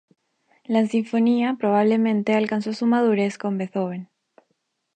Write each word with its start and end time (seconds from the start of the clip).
La 0.65 0.83
sinfonía 0.87 1.57
probablemente 1.59 2.33
alcanzó 2.33 2.73
su 2.73 2.87
madurez 2.87 3.37
con 3.37 3.59
Beethoven. 3.59 4.09